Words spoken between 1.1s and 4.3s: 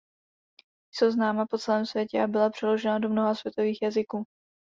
známa po celém světě a byla přeložena do mnoha světových jazyků.